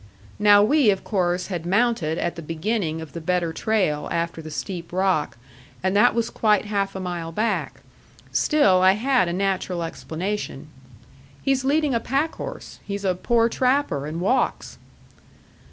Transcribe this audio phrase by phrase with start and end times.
[0.39, 4.49] Now we, of course, had mounted at the beginning of the better trail after the
[4.49, 5.37] steep rock,
[5.83, 7.81] and that was quite half a mile back.
[8.31, 10.69] Still, I had a natural explanation.
[11.43, 12.79] "He's leading a packhorse.
[12.83, 14.79] He's a poor trapper, and walks."